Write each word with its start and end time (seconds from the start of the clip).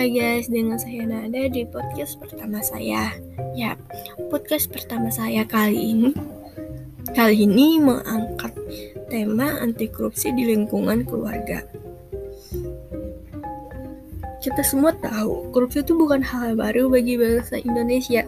Hai 0.00 0.16
guys, 0.16 0.48
dengan 0.48 0.80
saya 0.80 1.04
Nada 1.04 1.44
di 1.52 1.60
podcast 1.68 2.16
pertama 2.16 2.64
saya. 2.64 3.12
Ya, 3.52 3.76
podcast 4.32 4.72
pertama 4.72 5.12
saya 5.12 5.44
kali 5.44 5.92
ini 5.92 6.16
kali 7.12 7.44
ini 7.44 7.76
mengangkat 7.76 8.48
tema 9.12 9.60
anti 9.60 9.92
korupsi 9.92 10.32
di 10.32 10.56
lingkungan 10.56 11.04
keluarga. 11.04 11.68
Kita 14.40 14.64
semua 14.64 14.96
tahu, 14.96 15.52
korupsi 15.52 15.84
itu 15.84 15.92
bukan 15.92 16.24
hal 16.24 16.56
baru 16.56 16.88
bagi 16.88 17.20
bangsa 17.20 17.60
Indonesia. 17.60 18.24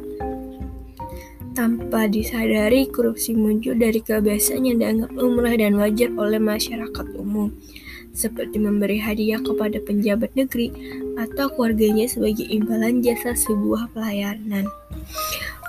Tanpa 1.57 2.04
disadari, 2.04 2.84
korupsi 2.93 3.32
muncul 3.32 3.80
dari 3.80 4.04
kebiasaan 4.04 4.69
yang 4.69 4.77
dianggap 4.77 5.16
umrah 5.16 5.56
dan 5.56 5.80
wajar 5.80 6.12
oleh 6.20 6.36
masyarakat 6.36 7.06
umum 7.16 7.48
seperti 8.12 8.61
memberi 8.61 9.01
hadiah 9.01 9.41
kepada 9.41 9.80
penjabat 9.83 10.33
negeri 10.37 10.69
atau 11.16 11.48
keluarganya 11.53 12.05
sebagai 12.09 12.45
imbalan 12.48 13.01
jasa 13.01 13.33
sebuah 13.33 13.93
pelayanan. 13.97 14.69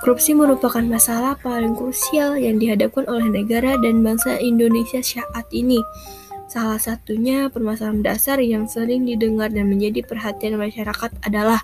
Korupsi 0.03 0.35
merupakan 0.35 0.83
masalah 0.83 1.39
paling 1.39 1.79
krusial 1.79 2.35
yang 2.35 2.59
dihadapkan 2.59 3.07
oleh 3.07 3.31
negara 3.31 3.79
dan 3.79 4.03
bangsa 4.03 4.35
Indonesia 4.35 4.99
saat 4.99 5.47
ini. 5.55 5.79
Salah 6.51 6.75
satunya 6.75 7.47
permasalahan 7.47 8.03
dasar 8.03 8.37
yang 8.43 8.67
sering 8.67 9.07
didengar 9.07 9.47
dan 9.47 9.71
menjadi 9.71 10.03
perhatian 10.03 10.59
masyarakat 10.59 11.07
adalah 11.23 11.63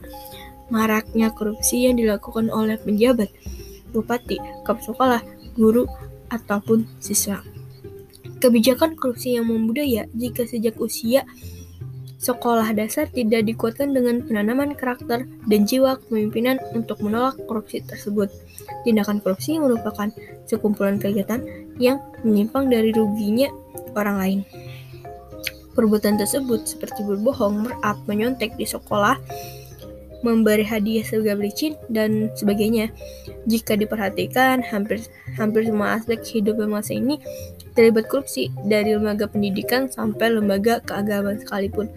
maraknya 0.72 1.36
korupsi 1.36 1.86
yang 1.86 2.00
dilakukan 2.00 2.48
oleh 2.48 2.80
penjabat, 2.80 3.28
bupati, 3.92 4.40
kepala 4.64 4.82
sekolah, 4.88 5.22
guru, 5.59 5.84
ataupun 6.32 6.88
siswa. 7.04 7.44
Kebijakan 8.40 8.96
korupsi 8.96 9.36
yang 9.36 9.52
membudaya 9.52 10.08
jika 10.16 10.48
sejak 10.48 10.80
usia 10.80 11.28
sekolah 12.20 12.76
dasar 12.76 13.08
tidak 13.08 13.48
dikuatkan 13.48 13.96
dengan 13.96 14.20
penanaman 14.23 14.76
karakter 14.76 15.23
dan 15.48 15.62
jiwa 15.64 15.96
kepemimpinan 16.04 16.59
untuk 16.76 17.00
menolak 17.00 17.40
korupsi 17.48 17.80
tersebut. 17.84 18.28
Tindakan 18.84 19.23
korupsi 19.23 19.56
merupakan 19.56 20.12
sekumpulan 20.44 21.00
kegiatan 21.00 21.44
yang 21.80 22.04
menyimpang 22.28 22.68
dari 22.68 22.92
ruginya 22.92 23.48
orang 23.96 24.16
lain. 24.20 24.40
Perbuatan 25.76 26.20
tersebut 26.20 26.68
seperti 26.68 27.08
berbohong, 27.08 27.64
merap, 27.64 27.96
menyontek 28.03 28.52
di 28.59 28.68
sekolah, 28.68 29.16
memberi 30.22 30.66
hadiah 30.66 31.06
sebagai 31.06 31.39
licin 31.39 31.73
dan 31.88 32.31
sebagainya. 32.36 32.92
Jika 33.48 33.80
diperhatikan, 33.80 34.59
hampir 34.64 35.03
hampir 35.39 35.67
semua 35.67 36.00
aspek 36.00 36.20
hidup 36.28 36.59
bangsa 36.59 36.95
ini 36.95 37.20
terlibat 37.78 38.12
korupsi 38.12 38.52
dari 38.67 38.95
lembaga 38.95 39.30
pendidikan 39.30 39.88
sampai 39.88 40.36
lembaga 40.36 40.84
keagamaan 40.84 41.40
sekalipun. 41.40 41.88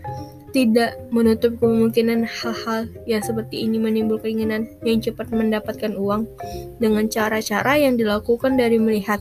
Tidak 0.52 1.08
menutup 1.08 1.56
kemungkinan 1.64 2.28
hal-hal 2.28 2.84
yang 3.08 3.24
seperti 3.24 3.64
ini 3.64 3.80
menimbul 3.80 4.20
keinginan 4.20 4.68
yang 4.84 5.00
cepat 5.00 5.32
mendapatkan 5.32 5.96
uang 5.96 6.28
dengan 6.76 7.08
cara-cara 7.08 7.80
yang 7.80 7.96
dilakukan 7.96 8.60
dari 8.60 8.76
melihat 8.76 9.16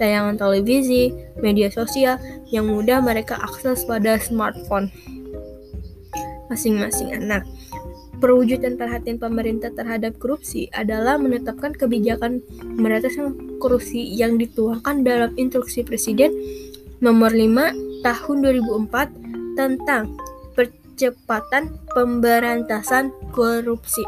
tayangan 0.00 0.40
televisi, 0.40 1.12
media 1.44 1.68
sosial 1.68 2.16
yang 2.48 2.72
mudah 2.72 3.04
mereka 3.04 3.36
akses 3.36 3.84
pada 3.84 4.16
smartphone 4.16 4.88
masing-masing 6.52 7.16
anak. 7.16 7.44
Perwujudan 8.22 8.78
perhatian 8.78 9.18
pemerintah 9.18 9.74
terhadap 9.74 10.14
korupsi 10.22 10.70
adalah 10.70 11.18
menetapkan 11.18 11.74
kebijakan 11.74 12.38
meratasan 12.62 13.58
korupsi 13.58 13.98
yang 13.98 14.38
dituangkan 14.38 15.02
dalam 15.02 15.34
Instruksi 15.34 15.82
Presiden 15.82 16.30
Nomor 17.02 17.34
5 17.34 18.06
Tahun 18.06 18.36
2004 18.46 19.58
tentang 19.58 20.14
percepatan 20.54 21.74
pemberantasan 21.98 23.10
korupsi. 23.34 24.06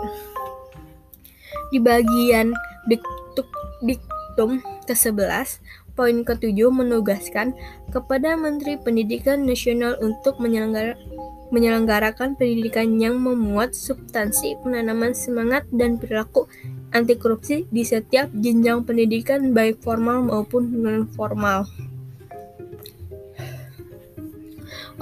Di 1.75 1.83
bagian 1.83 2.55
diktuk, 2.87 3.50
diktum 3.83 4.62
ke-11, 4.87 5.59
poin 5.99 6.22
ke-7 6.22 6.71
menugaskan 6.71 7.50
kepada 7.91 8.39
Menteri 8.39 8.78
Pendidikan 8.78 9.43
Nasional 9.43 9.99
untuk 9.99 10.39
menyelenggarakan 10.39 11.34
menyelenggarakan 11.53 12.38
pendidikan 12.38 12.97
yang 12.97 13.21
memuat 13.21 13.77
substansi 13.77 14.60
penanaman 14.65 15.12
semangat 15.12 15.69
dan 15.72 16.00
perilaku 16.00 16.49
anti 16.94 17.19
korupsi 17.19 17.66
di 17.69 17.82
setiap 17.82 18.31
jenjang 18.32 18.87
pendidikan 18.87 19.50
baik 19.50 19.83
formal 19.83 20.25
maupun 20.25 20.71
non 20.71 21.10
formal. 21.10 21.66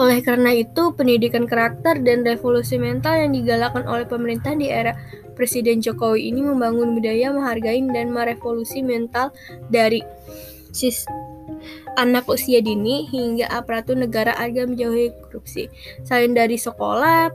Oleh 0.01 0.25
karena 0.25 0.57
itu, 0.57 0.97
pendidikan 0.97 1.45
karakter 1.45 2.01
dan 2.01 2.25
revolusi 2.25 2.81
mental 2.81 3.21
yang 3.21 3.37
digalakkan 3.37 3.85
oleh 3.85 4.09
pemerintah 4.09 4.57
di 4.57 4.73
era 4.73 4.97
Presiden 5.37 5.85
Jokowi 5.85 6.33
ini 6.33 6.41
membangun 6.41 6.97
budaya 6.97 7.33
menghargai 7.33 7.81
dan 7.93 8.09
merevolusi 8.09 8.81
mental 8.81 9.33
dari 9.69 10.01
sis 10.73 11.05
anak 11.99 12.29
usia 12.29 12.63
dini 12.65 13.07
hingga 13.11 13.49
aparatur 13.53 13.99
negara 13.99 14.33
agar 14.39 14.69
menjauhi 14.69 15.13
korupsi. 15.29 15.69
Selain 16.07 16.33
dari 16.33 16.57
sekolah, 16.57 17.33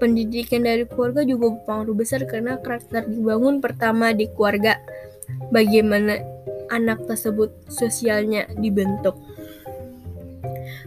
pendidikan 0.00 0.64
dari 0.64 0.88
keluarga 0.88 1.22
juga 1.22 1.52
berpengaruh 1.54 1.96
besar 1.96 2.24
karena 2.24 2.56
karakter 2.58 3.06
dibangun 3.06 3.60
pertama 3.60 4.16
di 4.16 4.26
keluarga. 4.32 4.80
Bagaimana 5.54 6.18
anak 6.70 7.06
tersebut 7.06 7.50
sosialnya 7.66 8.46
dibentuk. 8.58 9.18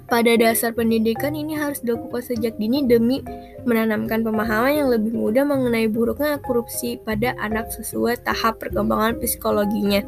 Pada 0.03 0.35
dasar 0.35 0.75
pendidikan 0.75 1.33
ini 1.33 1.55
harus 1.55 1.79
dilakukan 1.79 2.21
sejak 2.21 2.59
dini 2.59 2.83
demi 2.83 3.23
menanamkan 3.63 4.21
pemahaman 4.21 4.73
yang 4.83 4.89
lebih 4.91 5.15
mudah 5.15 5.47
mengenai 5.47 5.87
buruknya 5.87 6.37
korupsi 6.43 6.99
pada 7.01 7.33
anak 7.39 7.71
sesuai 7.71 8.21
tahap 8.21 8.59
perkembangan 8.59 9.17
psikologinya. 9.17 10.03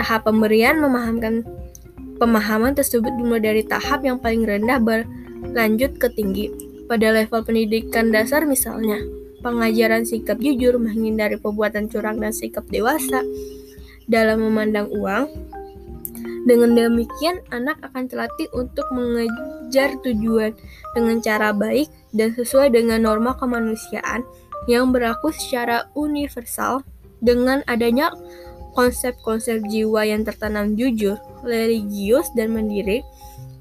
Tahap 0.00 0.24
pemberian 0.24 0.80
memahamkan 0.80 1.44
Pemahaman 2.20 2.76
tersebut 2.76 3.08
dimulai 3.16 3.40
dari 3.40 3.62
tahap 3.64 4.04
yang 4.04 4.20
paling 4.20 4.44
rendah 4.44 4.76
berlanjut 4.76 5.96
ke 5.96 6.12
tinggi. 6.12 6.52
Pada 6.84 7.16
level 7.16 7.40
pendidikan 7.40 8.12
dasar 8.12 8.44
misalnya, 8.44 9.00
pengajaran 9.40 10.04
sikap 10.04 10.36
jujur, 10.36 10.76
menghindari 10.76 11.40
perbuatan 11.40 11.88
curang 11.88 12.20
dan 12.20 12.36
sikap 12.36 12.68
dewasa 12.68 13.24
dalam 14.04 14.44
memandang 14.44 14.92
uang. 14.92 15.32
Dengan 16.44 16.76
demikian, 16.76 17.40
anak 17.56 17.80
akan 17.88 18.04
terlatih 18.04 18.52
untuk 18.52 18.84
mengejar 18.92 19.96
tujuan 20.04 20.52
dengan 20.92 21.24
cara 21.24 21.56
baik 21.56 21.88
dan 22.12 22.36
sesuai 22.36 22.68
dengan 22.68 23.00
norma 23.00 23.32
kemanusiaan 23.32 24.28
yang 24.68 24.92
berlaku 24.92 25.32
secara 25.32 25.88
universal 25.96 26.84
dengan 27.24 27.64
adanya 27.64 28.12
konsep-konsep 28.72 29.62
jiwa 29.68 30.06
yang 30.06 30.22
tertanam 30.22 30.74
jujur, 30.78 31.18
religius, 31.42 32.30
dan 32.34 32.54
mandiri 32.54 33.04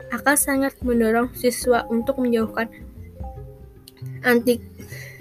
akan 0.09 0.35
sangat 0.35 0.73
mendorong 0.81 1.29
siswa 1.37 1.85
untuk 1.89 2.17
menjauhkan 2.17 2.65
anti 4.25 4.57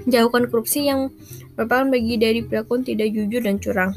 jauhkan 0.08 0.48
korupsi 0.48 0.88
yang 0.88 1.12
merupakan 1.58 1.90
bagi 1.92 2.14
dari 2.16 2.40
perilaku 2.40 2.80
tidak 2.86 3.12
jujur 3.12 3.42
dan 3.44 3.60
curang. 3.60 3.92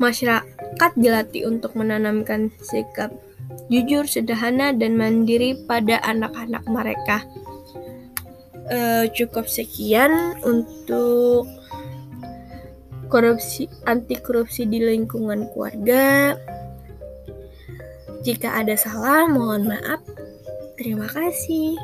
Masyarakat 0.00 0.90
dilatih 0.98 1.46
untuk 1.46 1.78
menanamkan 1.78 2.50
sikap 2.58 3.14
jujur, 3.70 4.04
sederhana, 4.04 4.74
dan 4.74 4.98
mandiri 4.98 5.54
pada 5.64 6.02
anak-anak 6.02 6.64
mereka. 6.66 7.22
Uh, 8.64 9.04
cukup 9.12 9.44
sekian 9.44 10.40
untuk 10.40 11.44
korupsi 13.14 13.70
anti 13.86 14.18
korupsi 14.18 14.66
di 14.66 14.82
lingkungan 14.82 15.46
keluarga. 15.54 16.34
Jika 18.26 18.58
ada 18.58 18.74
salah, 18.74 19.30
mohon 19.30 19.70
maaf. 19.70 20.02
Terima 20.74 21.06
kasih. 21.06 21.78